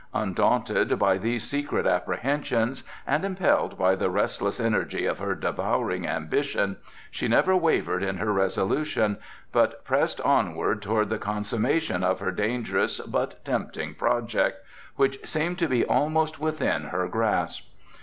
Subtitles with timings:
[0.15, 6.77] Undaunted by these secret apprehensions, and impelled by the restless energy of her devouring ambition,
[7.11, 9.19] she never wavered in her resolution,
[9.51, 15.67] but pressed onward toward the consummation of her dangerous but tempting project, which seemed to
[15.67, 17.67] be almost within her grasp.